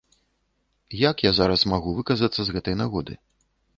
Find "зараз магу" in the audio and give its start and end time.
1.39-1.93